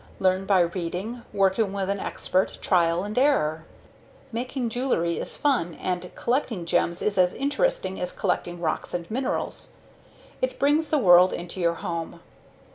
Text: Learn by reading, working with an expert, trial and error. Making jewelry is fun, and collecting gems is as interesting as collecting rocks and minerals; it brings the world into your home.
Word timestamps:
Learn 0.19 0.47
by 0.47 0.61
reading, 0.61 1.21
working 1.31 1.73
with 1.73 1.87
an 1.87 1.99
expert, 1.99 2.57
trial 2.59 3.03
and 3.03 3.15
error. 3.19 3.65
Making 4.31 4.67
jewelry 4.67 5.19
is 5.19 5.37
fun, 5.37 5.75
and 5.75 6.09
collecting 6.15 6.65
gems 6.65 7.03
is 7.03 7.19
as 7.19 7.35
interesting 7.35 7.99
as 8.01 8.11
collecting 8.11 8.59
rocks 8.59 8.95
and 8.95 9.11
minerals; 9.11 9.73
it 10.41 10.57
brings 10.57 10.89
the 10.89 10.97
world 10.97 11.33
into 11.33 11.59
your 11.59 11.75
home. 11.75 12.19